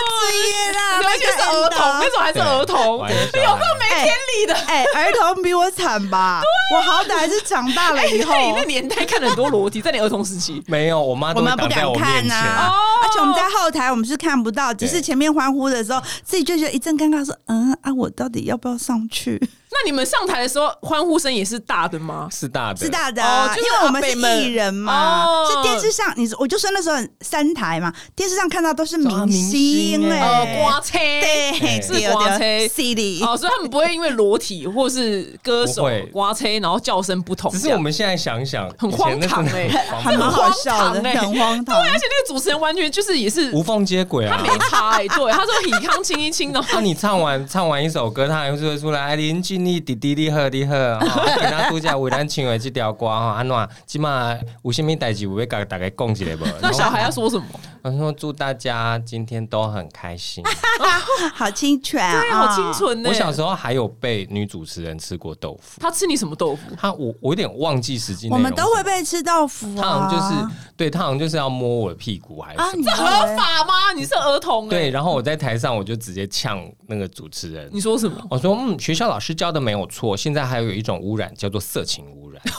[0.09, 4.53] 职业啦，而且是儿童，那种还是儿童，有够没天理的。
[4.53, 6.41] 哎、儿童比我惨吧？
[6.73, 10.61] 我好歹是长大了以后，欸你那年代看了很多裸体，在你儿童时期。
[10.67, 12.27] 没有，我妈都我们不敢会挡在我面看前。
[12.29, 19.41] 呐、哦而且我们在后台我们是看不到，只是前面欢呼的时候，自己就觉得一阵尴尬，说：“嗯啊，我到底要不要上去？
[19.71, 22.27] 那你们上台的时候，欢呼声也是大的吗？
[22.31, 25.47] 是大的，是大的、啊哦就是因为我们是艺人嘛，哦。
[25.49, 30.97] 是电视上，你我就说那时候三台嘛，电视上看到都是明星星哎、哦，刮车。
[30.97, 32.39] 对，是对刮车。
[32.39, 37.51] 对 CD 哦，所以他们不会因为裸体或是歌手刮车，然后叫声不同。
[37.51, 41.65] 只是我们现在想想，很荒唐真的欸很好笑的，很荒唐。
[41.65, 44.35] 对，而且那个主持人完全就是也是无缝接轨啊。
[44.37, 44.49] 他没。
[44.69, 56.45] 差哎，对，他说李康亲一亲的那你唱完唱完一首歌，他还会出来，哎林俊逸弟弟你好你好，哈给他度假为咱唱的这条歌哈，安怎即嘛有什么代志有要甲大家讲一下无？
[56.61, 57.45] 那小孩要说什么？
[57.81, 60.43] 他说祝大家今天都很开心。
[61.33, 63.09] 好清纯啊，对，好清纯呢。
[63.09, 66.61] 我小时候还有被女主持人吃过豆腐，她吃你什么豆腐？
[66.77, 68.79] 她我我有点忘记实际内我容，们都会。
[68.89, 72.83] 被吃豆腐他好啊，像就是对他好像就是要摸我的屁股还是啊，什么。
[72.83, 73.05] 这合
[73.37, 73.91] 法吗？
[73.95, 74.69] 你是儿童哎。
[74.69, 78.19] 对，然后我在台上我就直接呛那个主持人，你说什么？
[78.31, 82.41] 我说嗯，学校老师教的没有错，现在还有一种污染叫做色情污染。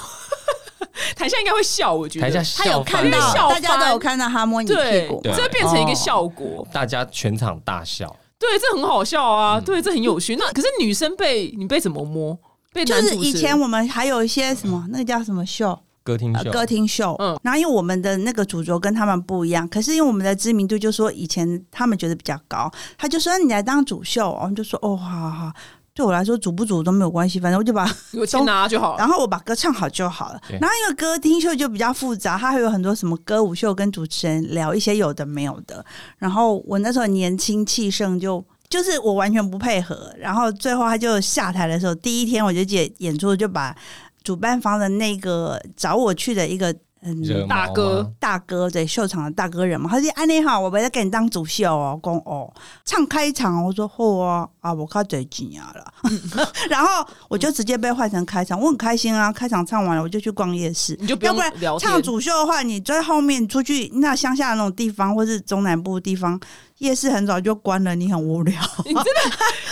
[1.14, 2.30] 台下应该会笑，我觉得。
[2.30, 6.66] 台下他有看到，笑大家都有看到他摸你屁对，股对这变成一个效果。
[6.72, 8.14] 大家全场大笑。
[8.38, 9.58] 对，这很好笑啊。
[9.58, 10.34] 嗯对，这很有趣。
[10.36, 12.38] 那可是女生被你被怎么摸？
[12.72, 17.16] 被就是以前我们还有一些什么，那个叫什么秀，呃，歌厅秀，歌厅秀。
[17.18, 25.52] 嗯然后因为我们的那个主轴跟他们不一样，可是因为我们的知名度，就说以前他们觉得比较高，他就说你来当主秀，我们就说哦，好好好。
[25.94, 28.98] 对我来说，主不主都没有关系，反正我就把， 有钱拿就好了。
[28.98, 30.40] 然后我把歌唱好就好了。
[30.48, 35.84] 然后因为歌厅秀就比较复杂，它还有很多什么歌舞秀，跟主持人聊一些有的没有的。
[36.18, 38.44] 然后我那时候年轻气盛就。
[38.70, 43.76] 就是我完全不配合，然后最后他就下台的时候，第一天我就演演出就把
[44.22, 46.72] 主办方的那个找我去的一个
[47.02, 52.52] 嗯大哥大哥对秀场的大哥人嘛，他说：“安妮好，我们来给你当主秀哦，公哦，
[52.84, 55.94] 唱开场。”我说：“好啊，啊，我靠嘴紧啊了。”
[56.68, 59.32] 然后我就直接被换成开场，我很开心啊。
[59.32, 66.38] 开场唱完了，我就去逛夜市，你就不要不然唱主秀的话，你在后面出去那乡下的那种地方，或是中南部地方，
[66.80, 68.60] 夜市很早就关了，你很无聊。
[68.84, 69.20] 你真的，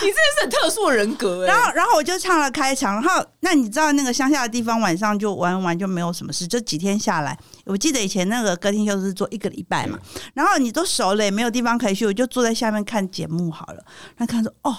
[0.01, 1.47] 你真的是很特殊的人格哎。
[1.53, 9.97] 然后，然后我就唱了开场，然后那你知道那个乡下的地方晚上就玩完就没有什么事，这几天下来，我记得以前那个歌厅秀是做一个礼拜嘛，
[10.33, 13.83] 然后你都熟了也没有地方可以去，我就坐在下面看节目好了，
[14.17, 14.75] 那看说哦。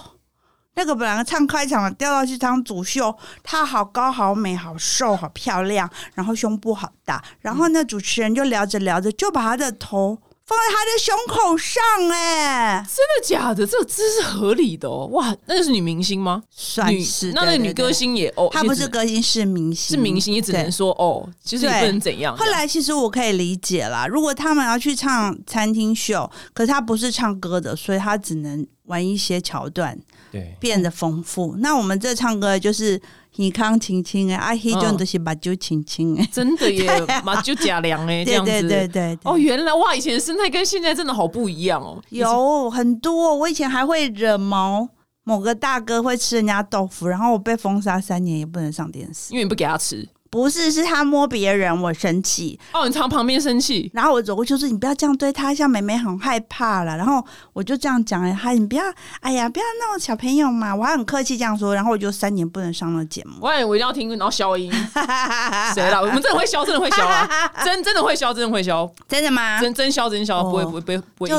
[0.74, 10.16] 那个本来唱开场的调到去当主秀，她好高好美好瘦好漂亮，然后胸部好大，然后那主持人就聊着聊着就把她的头
[10.50, 13.64] 放在他的胸口上、哎，真的假的？
[13.64, 15.06] 这个姿势合理的哦。
[15.12, 16.42] 哇，那就是女明星吗？
[16.50, 22.36] 算是那那女歌星也哦，她不是歌星，是明星，是明星，也只能对说哦，其实也不能怎样。
[22.36, 29.96] 后来其实我可以理解啦，如果他们要去唱餐厅秀，可是他不是唱歌的，所以他只能玩一些桥段，
[30.30, 31.56] 对，变得丰富。
[31.58, 33.00] 那我们这唱歌就是
[33.36, 36.90] 你康青青哎，啊，黑种都是马酒青青哎，真的耶，
[37.24, 38.50] 马就假凉哎，这样子。
[38.50, 42.00] 对对对对哦，原来哇，以前的生态跟现在真的好不一样哦。
[42.10, 43.34] 有很多。
[43.36, 44.88] 我以前还会惹毛
[45.24, 49.32] 某个大哥会吃人家豆腐，然后我被封杀三年，也不能上电视。
[49.32, 52.58] 因为你不给他吃不是，是他摸别人，我生气。
[52.72, 57.20] 哦，你朝旁边生气，然后我走过去就说：“你不要这样对他，像妹妹很害怕了。”然后
[57.52, 58.84] 我就这样讲：“哎，他你不要，
[59.20, 61.74] 哎呀，不要闹小朋友嘛。”我还很客气这样说。
[61.74, 63.38] 然后我就三年不能上那节目。
[63.40, 64.70] 我我一定要听，然后消音。
[65.74, 66.00] 谁啦？
[66.00, 67.52] 我们真的会消，真的会消啊！
[67.64, 69.60] 真真的会消，真的会消，真的吗？
[69.60, 71.36] 真真消真消，哦不会不会不会不会就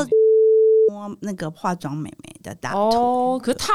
[0.92, 2.90] 摸那个化妆妹妹的大头，
[3.36, 3.40] 哦。
[3.42, 3.72] 可是他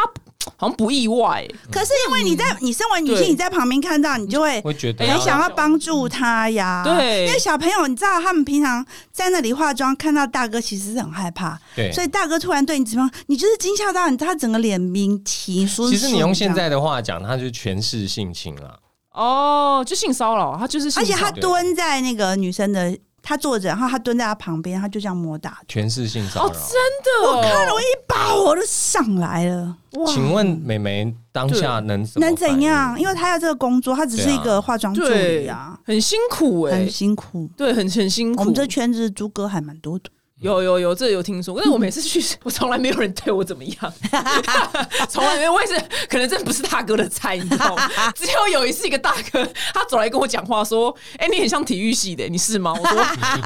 [0.55, 6.83] 好像不意外、欸可是因为你在你身为女性，你在旁边看到，你就会会觉得哎很想要帮助他呀。
[6.85, 15.89] 对因为小朋友，你知道他们平常在那里化妆，看到大哥其实是很害怕，对，所以大哥突然对你怎么样，你就是惊吓到你，他整个脸明提说。
[15.89, 18.79] 其实你用现在的话讲，他就是权势性侵了。
[19.11, 22.95] 哦，就性骚扰，他就是而且，他蹲在那个女生的，
[23.27, 25.65] 他坐着，然后他蹲在他旁边，他就这样摸大腿。
[25.67, 26.53] 权势性骚哦，扰。
[26.53, 26.71] 真
[27.03, 32.97] 的、哦，我看了，我一把我都上来了，哇请问美眉当下能怎么能怎样？
[32.97, 37.49] 因为她要这个工作，她只是一个化妆助理啊，很辛苦哎、很辛苦。
[37.57, 38.39] 对，很很辛苦。
[38.39, 40.05] 我们这圈子猪哥还蛮多的，
[40.39, 43.93] 有有有，这有听说，但是我每次去，我从来没有人对我怎么样，
[45.09, 45.51] 从来没有。
[45.51, 45.73] 我也是，
[46.07, 47.89] 可能真不是大哥的菜，你知道吗？
[48.13, 53.01] 只有有一次，一个大哥他走来跟我讲话，说：“哎、你很像体育系的，你是吗？”我说：“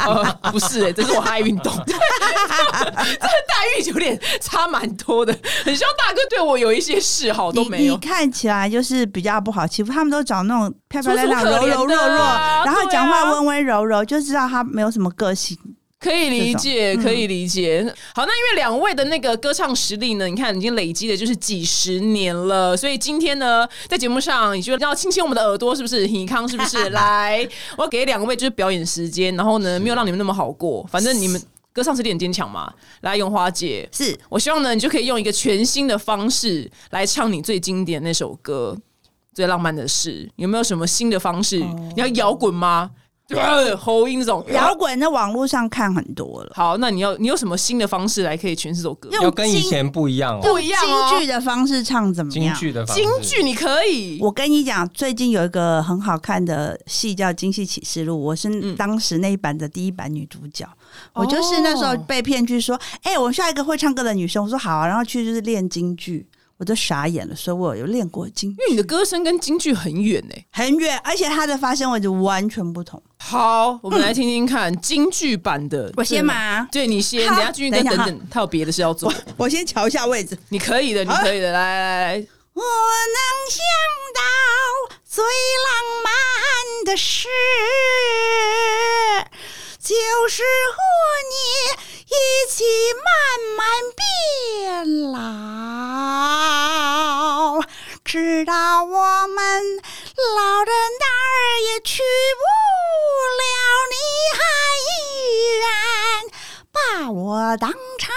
[0.05, 1.73] 呃，不是、哎，这是我爱运动。
[1.87, 7.99] ”这个待遇有点差蛮多的，很希望大哥对我有一些嗜好都你没有你。
[8.01, 15.57] 看起来就是比较不好欺负，他们都找那种漂漂亮亮、柔柔弱弱，啊然后讲话温温柔柔，就知道他没有什么个性。
[16.01, 17.81] 可以理解，可以理解。
[18.15, 26.07] 好，那因为两位的那个歌唱实力呢，你看已经累积的就是几十年了，所以今天呢，在节目上，你觉得要亲亲我们的耳朵，是不是？
[26.07, 26.89] 尹康是不是？
[26.89, 31.39] 来，我要给两位就是表演时间，然后呢，没有让你们那么好过，反正你们
[31.71, 32.73] 歌唱实力很坚强嘛。
[33.01, 38.75] 来，永华姐，是我希望呢，你就可以用一个全新的方式来唱你最经典那首歌。
[39.33, 41.57] 最浪漫的事，有没有什么新的方式？
[41.57, 42.91] 你要摇滚吗？
[43.31, 49.09] 对，喉音这种摇滚，在网络上看很多了，好，那你要你有什么新的方式来可以诠释这首歌？
[49.11, 50.41] 用要跟以前不一样哦。
[50.41, 52.55] 不一样哦京剧的方式唱怎么样京样？
[52.55, 60.67] 剧的方式京剧你可以，我跟你讲，最近有一个很好看的戏叫《京戏启示录》，我是嗯当时那一版的第一版女主角。
[61.13, 64.43] 我就是那时候被骗去说，哎、我需要一个会唱歌的女生。
[64.43, 66.27] 我说好、啊，然后去就是练京剧，
[66.61, 73.01] 我都傻眼了，所以我有练过京剧因，为你的歌声跟京剧很远呢、很远，而且它的发声位置完全不同。
[73.17, 75.91] 好，我们来听听看 京剧版的。
[75.97, 80.37] 我先嘛，对你先，等一下君哥等下等等，他有别的事要做我，我先瞧一下位置。
[80.49, 83.17] 你可以的，你可以的，来来来，我能
[83.49, 83.63] 想
[84.13, 84.21] 到
[85.03, 86.13] 最浪漫
[86.85, 87.27] 的事，
[89.83, 89.93] 就
[90.29, 90.77] 是和
[91.31, 91.35] 你
[92.05, 92.15] 一
[92.49, 92.63] 起
[93.03, 93.11] 慢
[93.57, 93.67] 慢
[93.97, 95.19] 变老，
[98.05, 99.77] 直到我们
[100.35, 102.03] 老的哪儿也去
[102.37, 102.43] 不
[103.41, 103.43] 了，
[103.89, 103.95] 你
[104.37, 104.39] 还
[104.85, 104.87] 依
[105.57, 105.65] 然
[106.71, 108.13] 把我当成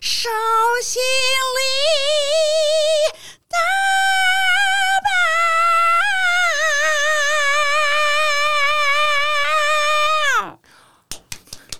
[0.00, 0.30] 手
[0.80, 1.58] 心里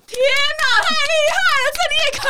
[0.06, 0.18] 天
[0.58, 2.24] 哪，太厉害了，这你也可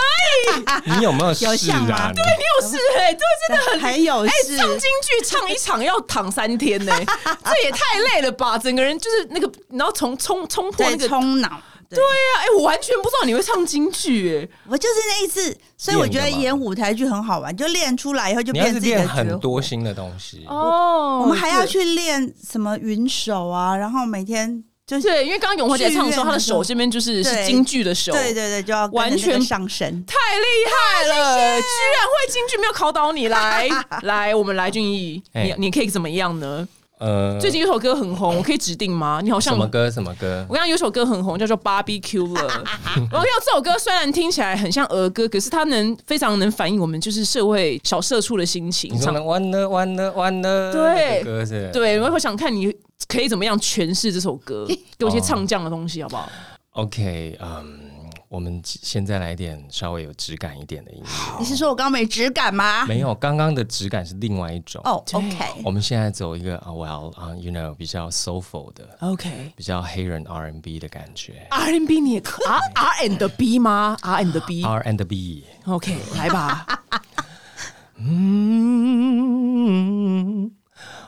[0.94, 1.94] 以， 你有没有试有像吗？
[1.94, 2.12] 啊？
[2.14, 6.92] 对你有事哎、对， 真的很很有哎、事唱京剧唱一场要躺三天呢、
[7.44, 8.56] 这也太累了吧！
[8.58, 11.60] 整个人就是那个，然后从冲冲破那对，个，对冲脑。
[11.88, 16.42] 对，啊，哎、我完全不知道你会唱京剧哎、我就是那一次，所以我觉得练的吗？
[16.42, 30.04] 演舞台剧很好玩，就练出来以后就你要是变自己的练很绝活多新的东西，哦我们还要去练什么云手啊，然后每天就是对，因为刚刚永华姐唱的时候，她的手这边就是是京剧的手，对对对，就要完全上身。
[30.06, 33.26] 太厉害了，居然会京剧，没有考倒你。
[33.26, 33.68] 来
[34.02, 36.68] 来，我们来俊逸，哎你你可以怎么样呢？
[36.98, 39.20] 呃，最近有首歌很红，我可以指定吗？
[39.22, 39.90] 你好像什么歌？
[39.90, 40.54] 什么歌我？
[40.54, 42.64] 刚刚有首歌很红，叫做《Barbecue》了。
[43.12, 49.22] 然后要这首歌虽然听起来很像儿歌，可是它能非常能反映我们就是社会小社畜的心情唱呢？
[49.22, 51.70] 完了完了完了，对？
[51.72, 52.74] 对，我会想看你
[53.06, 54.66] 可以怎么样诠释这首歌，
[54.98, 56.30] 给我一些哦唱将的东西，好不好
[56.72, 57.85] ？OK，嗯，
[58.28, 61.38] 我们现在来点稍微有质感一点的音乐。
[61.38, 62.84] 你是说我刚刚没质感吗？
[62.86, 64.82] 没有，刚刚的质感是另外一种。
[64.84, 69.52] 哦对，OK，我们现在走一个啊，Well 啊，You know，比较 soulful 的，OK。
[69.54, 71.46] 比较黑人 R&B 的感觉。
[71.50, 76.66] R&B 你也可 R R and B 吗？R and B R and B，OK，来吧。
[77.98, 78.75] 嗯，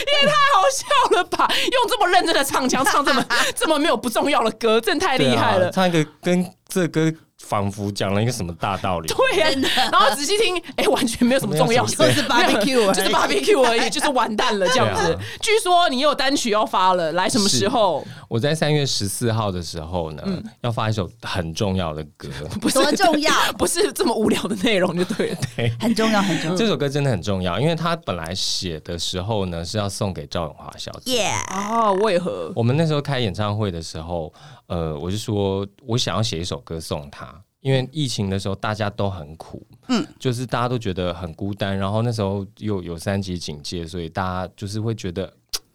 [0.06, 1.46] 也太好笑了吧！
[1.70, 3.22] 用这么认真的唱腔唱这么
[3.54, 5.70] 这么没有不重要的歌，真的太厉害了啊。
[5.70, 7.12] 唱一个跟这歌
[7.48, 9.08] 仿佛讲了一个什么大道理。
[9.08, 9.48] 对呀、
[9.92, 15.16] 然后仔细听，哎、完全没有什么重要就是 barbecue 就是 barbecue 而已，就是 完蛋了这样子。
[15.40, 18.04] 据说你有单曲要发了，来什么时候？
[18.28, 22.28] 我在三月十四号的时候呢，嗯要发一首很重要的歌。
[22.60, 25.36] 不是多重要 不是这么无聊的内容就对了。
[25.54, 26.56] 对很重要，很重要。
[26.56, 31.14] 这首歌真的很重要，因为他本来写的时候呢是要送给赵永华小姐。
[31.14, 32.50] 耶，哦，为何？
[32.54, 34.32] 我们那时候开演唱会的时候，
[34.66, 45.32] 呃，我就说我想要写一首歌送他，因为疫情的时候大家都很苦，嗯，就是大家都觉得很孤单，然后那时候又有三级警戒，所以大家就是会觉得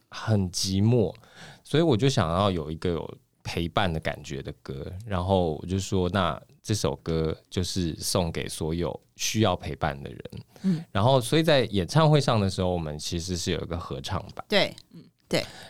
[0.10, 1.13] 很寂寞，
[1.63, 10.21] 所以我就想要有一个有陪伴的感觉的歌，然后我就说那这首歌就是送给所有需要陪伴的人，
[10.63, 14.75] 嗯，然后所以在演唱会上的时候，我们其实是有一个合唱版，对。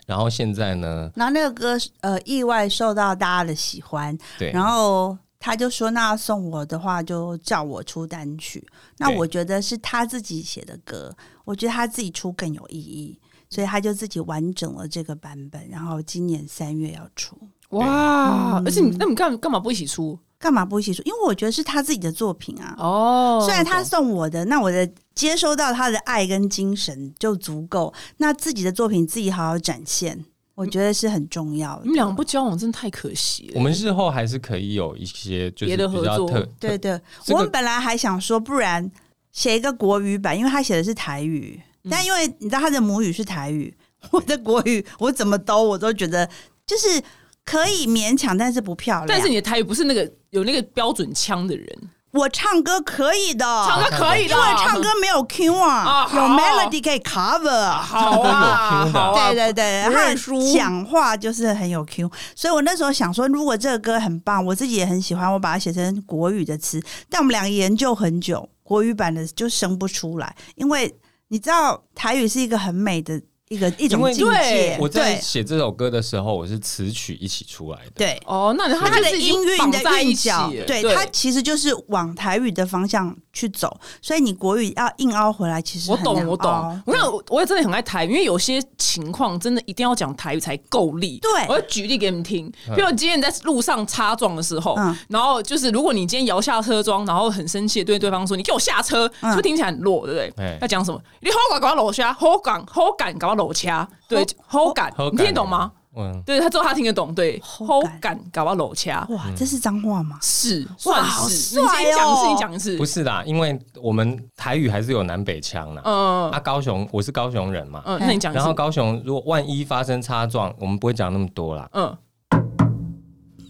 [0.05, 8.65] 然后现在呢，然后那个歌呃意外受到大家的喜欢，对，然后他就说那要送我的话就叫我出单曲。
[8.97, 13.19] 那我觉得是他自己写的歌，我觉得他自己出更有意义，
[13.49, 17.37] 所以他就自己完整了这个版本，然后今年三月要出。
[17.69, 18.57] 哇！
[18.57, 20.19] 嗯而且你那你干干嘛不一起出？
[20.37, 21.01] 干嘛不一起出？
[21.03, 22.75] 因为我觉得是他自己的作品啊。
[22.77, 24.87] 哦虽然他送我的，那我的
[25.21, 31.81] 接收到他的爱跟精神就足够，那自己的作品自己好好展现，我觉得是很重要的。
[31.83, 33.51] 你们两个不交往真的太可惜了。
[33.53, 36.27] 我们日后还是可以有一些就是别的合作
[36.59, 38.91] 对对，这个我们本来还想说，不然
[39.31, 43.71] 写一个国语版，因为他写的是台语，嗯但因为你知道他的母语是台语，
[44.09, 46.27] 我的国语我怎么兜我都觉得
[46.65, 46.99] 就是
[47.45, 49.07] 可以勉强，但是不漂亮。
[49.07, 57.71] 但是你的台语不是那个有那个标准腔的人，我唱歌可以的，唱歌可以的，因为唱歌没有 Q 啊，有 melody 可以 cover。
[57.71, 66.83] 好啊，好啊，对对对，不他讲话就是很有 Q，所以我那时候想说，如果这个歌很棒，我自己也很喜欢，我把它写成国语的词。
[67.09, 70.93] 但我们两个研究很久，国语版的就生不出来，因为
[71.29, 73.21] 你知道台语是一个很美的
[73.51, 74.77] 一个一种境界对。
[74.79, 77.91] 我在对写这首歌的时候，我是词曲一起出来的。
[77.95, 78.19] 对。
[78.25, 86.79] 哦，那他它的就是音韵的在一起韵脚，对它其实就是往台语的方向去走，所以你国语要硬凹回来，其实我懂，我懂凹。
[86.85, 91.19] 我看我我也真的很爱台语，因为有些情况真的一定要讲台语才够力。
[91.21, 92.47] 对我要举例给你们听。
[92.69, 100.57] 嗯比如今天你在路上擦撞的时候，嗯然后就是如果你今天摇下车窗，然后很生气地对对方说：“你给我下车！”嗯是不是听起来很弱，对不对哎？
[100.61, 101.01] 要讲什么？
[101.19, 105.71] 你好感搞到楼下，好感好感搞到楼掐，对，好感，你听得懂吗？
[105.93, 110.17] 嗯，对他之后他听得懂，对，好好感感搞到搂掐嗯哇，这是脏话吗？
[110.21, 111.35] 是哇算好是。
[111.59, 115.81] 帅你先讲一次，哦你讲一次，不是啦，因为我们台语还是有南北腔啦。
[115.83, 116.31] 嗯。
[116.31, 121.97] 啊，高雄我是高雄人嘛，嗯，那你讲然后，高雄如果万一发生擦撞，我们不会讲那么多啦，嗯，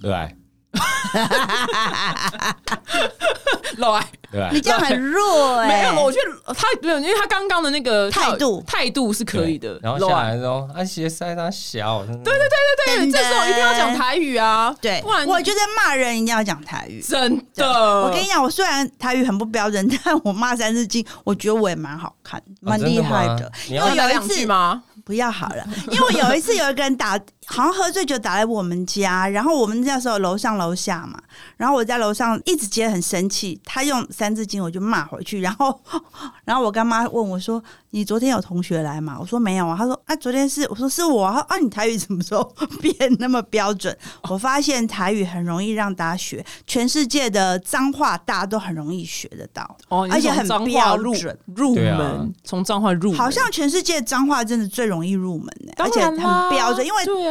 [0.02, 0.36] 对？
[3.78, 4.06] 老爱。
[4.32, 4.54] 对不对？
[4.54, 9.78] 你这样很弱哎、没有，我觉得他没有，因为他刚刚的那个态度态度是可以的。
[9.84, 17.02] 然后下来之后，啊，鞋塞他小，对对对，真的这时候一定要讲台语啊，对，不然我觉得骂人一定要讲台语。
[17.02, 18.02] 真对的。
[18.04, 23.52] 我跟你讲，我虽然台语很不标准，但我骂《三字经》，我觉得我也蛮好看，蛮厉害吗的。
[23.68, 24.82] 你要因为有一要讲两句次吗？
[25.04, 31.20] 不要好了，因为我有一次有一个人打，好像喝醉酒打来我们家，然后我们那时候楼上楼下嘛，
[31.58, 35.82] 然后我在楼上一直接很生气，他用《三字经》，我就骂回去，然后
[36.46, 42.44] 然后我干妈问我说：“你昨天有同学来吗？”我说：“没有啊。”他说：“啊，昨天是。”我说：“是我啊。”啊，你台语什么时候
[42.80, 43.96] 变那么标准？
[44.30, 51.40] 我发现台语很容易让大家学，全世界的脏话大家都很容易学得到，哦，而且很是从脏话入标准。
[51.56, 57.28] 入门，从脏话入门，好像全世界脏话真的最容易入门呢、而且很标准，因为对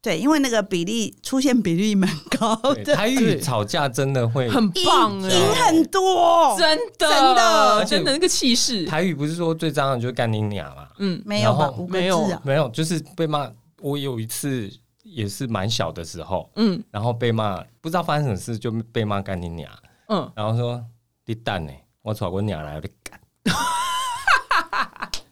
[0.00, 2.54] 对，因为那个比例出现比例蛮高
[2.84, 7.08] 的，台语吵架真的会，很棒赢哎，赢很多，真的。
[7.08, 7.84] 真的。
[7.84, 10.88] 真的那个气势，台语不是说最脏的就是干你娘嘛？
[10.98, 11.64] 嗯，没有吧？
[11.64, 11.72] 然？
[11.72, 13.50] 后五个没有字啊，没有，就是被骂。
[13.80, 14.70] 我有一次
[15.02, 16.82] 也是蛮小的时候，嗯。
[16.90, 19.70] 然后被骂，不知道发生什么事就被骂干你娘，
[20.08, 20.82] 嗯，然后说
[21.26, 23.20] 你蛋呢，我吵过娘来，我就干。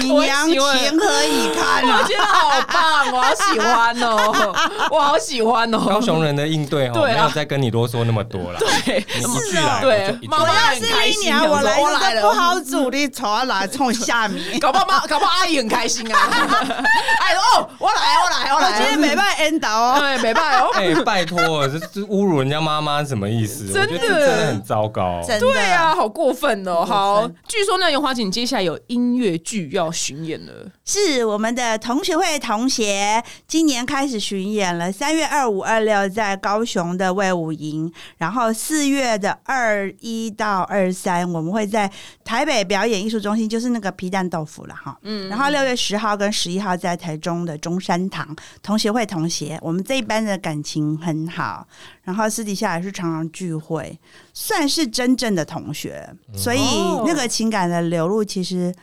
[0.00, 2.04] 你娘情何以堪我啊！
[2.06, 4.54] 觉得好棒，我好喜欢哦，
[4.90, 5.78] 我好喜欢哦。
[5.88, 8.58] 高雄人的应对哦，对啊没有再跟你啰嗦那么多了。
[8.58, 14.36] 对，你一句来，对妈妈来很开心是你娘，我来我来了不好煮，你传来冲下面。
[14.60, 16.18] 搞不好妈，搞不好阿姨很开心啊！
[17.20, 19.98] 哎哦，我来，我来，我我来，今天没办法 end 到哦。
[20.00, 20.70] 对，没办法哦。
[20.74, 23.72] 哎、拜托，这这侮辱人家妈妈什么意思？
[23.72, 25.22] 真的真的很糟糕。
[25.26, 26.84] 真的对啊，，好过分哦！
[26.84, 41.90] 好，据说那，杨华姐你接下来有音乐剧要巡演了，是我们的同学会同学今年开始巡演了，三月二五、二六在高雄的魏武营，然后四月的二一到二三我们会在
[42.24, 44.96] 台北表演艺术中心，就是那个皮蛋豆腐了哈。
[45.02, 51.66] 嗯，然后六月十号跟十一号在台中的中山堂同学会同学，我们这一班的感情很好，
[52.02, 53.98] 然后私底下也是常常聚会，
[54.32, 57.04] 算是真正的同学，所以哦。
[57.06, 58.74] 那个情感的流露其实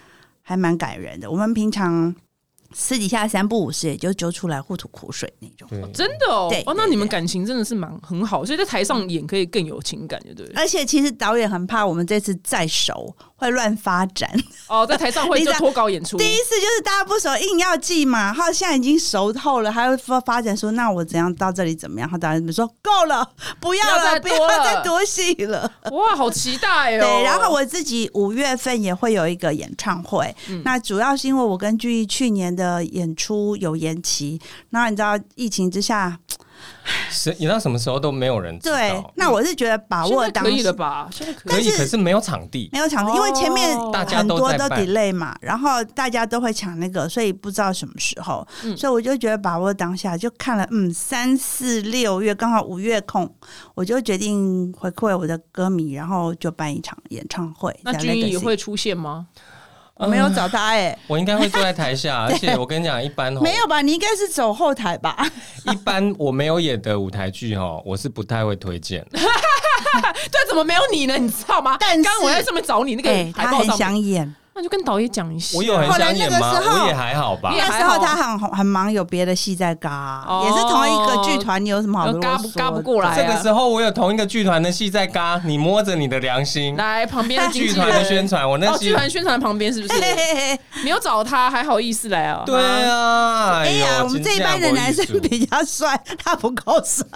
[0.44, 1.32] 还蛮感人的。
[1.32, 2.16] 我们平常
[2.72, 5.68] 私底下三不五时也就揪出来互吐苦水那种。
[5.70, 10.54] 对，真的哦对，哦，那对你们感情真的是蛮很好，所以在台上演可以更有情感，对不对？
[10.56, 14.30] 而且其实导演很怕我们这次再熟会乱发展，
[14.68, 22.08] 哦，在台上会就 你知道脱稿演出，第一次就是大家不熟硬要记嘛，然后现在已经熟透了，还会发发展说那我怎样到这里怎么样？
[22.08, 23.28] 然后导演说够了，
[23.60, 25.72] 不要了，不 不要再多戏了。
[25.92, 27.02] 哇，好期待哦！
[27.02, 34.40] 对，然后我自己五月份也会有一个演唱会，嗯那主要是因为我跟剧去年的演出有延期，
[34.70, 36.18] 那你知道疫情之下，
[37.10, 38.76] 是你到什么时候都没有人知道。
[38.76, 41.08] 对，那我是觉得把握当时了吧？
[41.12, 42.70] 现在可以可以，但是可是没有场地。
[42.74, 53.34] 没有场地，因为前面哦大家很多都 delay 嘛，然后大家都会抢那个，所以不知道什么时候，嗯所以我就觉得把握当下，就看了嗯三四六月刚好五月空，
[53.76, 57.74] 我就决定回馈我的歌迷，然后就办一场演唱会。
[57.84, 59.28] 那君怡 Legacy 会出现吗？
[59.96, 63.82] 我没有找他哎、我应该会坐在台下， 而且我跟你讲，一般哦，没有吧？
[63.82, 65.16] 你应该是走后台吧？
[65.72, 69.06] 一般我没有演的舞台剧哈，我是不太会推荐。
[69.12, 71.18] 对，怎么没有你呢？
[71.18, 71.78] 你知道吗？
[71.80, 75.58] 但是刚刚我在上面找你那个哎、他很海报想演，那就跟导演讲一下。
[75.58, 76.40] 我有很想演吗？
[76.40, 86.76] 后来那时候我也还好吧那时候他很很忙，有别的戏在嘎，哦也是同一个剧团，你有什么好嘎不嘎不过来这个时候我有同一个剧团的戏在嘎，你摸着你的良心。
[86.78, 90.00] 来旁边剧团的宣传，我那剧团宣传旁边是不是？
[90.00, 92.44] 嘿嘿嘿没有找他，还好意思来啊？
[92.46, 97.08] 对啊，哎呀，我们这一班的男生，比较帅，他不够帅。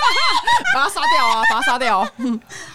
[0.74, 1.42] 把他杀掉啊！
[1.50, 2.08] 把他杀掉！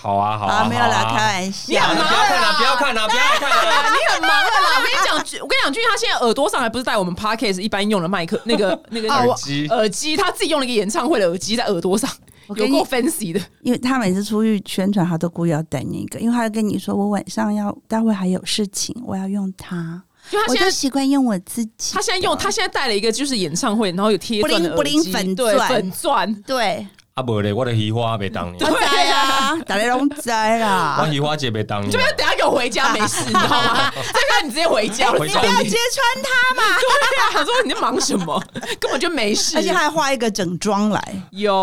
[0.02, 1.72] 好啊好啊，啊，没有啦，开玩笑。
[1.74, 3.90] 你很忙不要看了啦啊，不要看啦，不要看对啊，啊！
[3.94, 4.78] 你很忙了啦！
[4.78, 12.10] 我跟你讲，我跟你讲，俊他现在耳朵上还不是戴我们 podcast 一般用的麦克，那个 那个耳机耳机，他自己用了一个演唱会的耳机在耳朵上，
[12.48, 13.40] 我有够 fancy 的。
[13.62, 20.02] 因为他每次出去宣传，他都故意要带那个，因为他跟你说我晚上要待会还有事情，我要用它，
[20.32, 20.72] 我就就他现在。
[20.72, 21.94] 习惯用我自己。
[21.94, 31.10] 他现在用，他现在戴了一个就是演唱会，然后有贴钻的耳机，Bling bling 粉对钻粉钻，对，啊不嘞，我的鱼花被当你， 我在啊，大家都在我啦。
[31.10, 32.06] 鱼花姐被当你就要。
[32.18, 33.90] 等下给我回家没事，你知道吗？
[33.96, 36.76] 这个你直接回家，回家你不要揭穿他嘛！
[36.76, 38.44] 对啊，他说你在忙什么？
[38.82, 39.56] 根本就没事。
[39.56, 41.02] 而且还画一个整妆来。
[41.32, 41.54] 有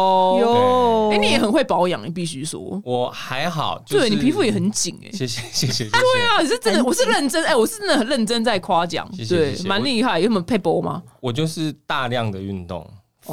[0.40, 5.10] 有哎，你也很会保养，你必须说，我还好，就是对你皮肤也很紧哎。
[5.12, 5.90] 谢谢谢谢谢谢。
[5.90, 10.18] 对啊，你是真的，我是认真，哎，我是真的很认真在夸奖，谢谢对谢，谢蛮厉害。
[10.18, 11.02] 有什么配播吗？
[11.20, 12.88] 我就是大量的运动，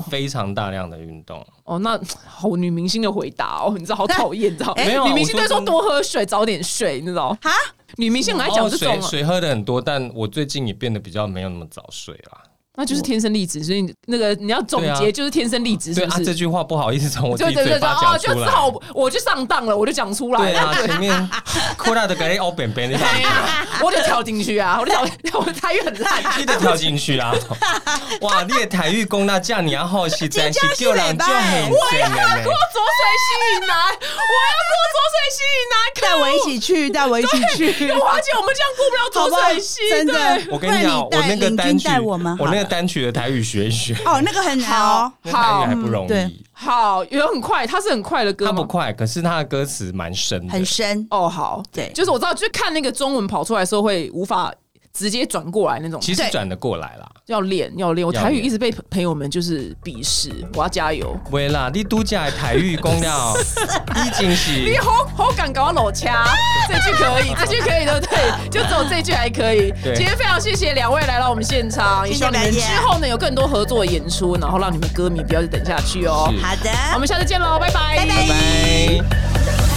[0.10, 1.46] 非常大量的运动。
[1.64, 4.74] 哦，那好女明星的回答哦，你知道好讨厌，你知道？
[4.78, 7.30] 没有啊女明星都说多喝水，早点睡，你知道？
[7.42, 7.52] 哈，
[7.98, 12.44] 女明星很爱讲哦这种啊，水水喝的很多，但我最近也变得比较没有那么早睡啦。
[12.76, 16.26] 那就是天生丽质，所以那个你要总对啊结就是天生丽质，是对啊，不是？
[16.26, 18.18] 这句话不好意思从我自对对对对，己嘴讲出来。
[18.18, 20.74] 就只好我就上当了，我就讲出来了。
[20.74, 21.30] 对啊， 前面
[21.76, 24.78] 扩大的给你欧扁扁的样哎呀，我得跳进去啊！
[24.80, 24.92] 我得
[25.24, 26.24] 跳， 我台语很烂。
[26.40, 27.34] 你得跳进去啊！
[28.22, 32.44] 哇，你的台语功那这样，你要好实在是叫人就很神的呢。
[32.44, 37.88] 过浊水溪以南，我要过浊水溪以南，带我一起去，带我一起去。
[37.88, 45.12] 有华姐，我们这样过不了浊好不好水溪，真的对我跟你讲，我那个单曲，带我们好了我那个单曲的台语学一学，哦，那个很难哦。
[45.24, 46.46] 好台语还不容易。
[46.52, 48.52] 好，有很快，它是很快的歌吗？
[48.52, 51.08] 它不快，可是它的歌词蛮深的，很深。
[51.10, 54.54] 哦，好，对就是我知道，就是看那个中文跑出来的时候会无法
[55.00, 56.02] 直接转过来那种。
[56.02, 57.10] 其实转得过来啦。
[57.28, 61.16] 要练要练，我台语一直被朋友们就是鄙视，我要加油。
[61.32, 63.34] 喂啦，你度假的台语公料
[64.04, 64.30] 已经
[64.66, 66.26] 你好好敢搞我裸掐，
[66.68, 68.50] 这句可以， 这句可以，对不对？
[68.50, 69.72] 就只有这句还可以。
[69.96, 76.34] 今天非常谢谢两位来到我们现场，也希望你们之后呢有更多合作演出，然后让你们歌迷不要再等下去哦。
[76.42, 79.69] 好的，我们下次见喽，拜拜，拜拜拜拜。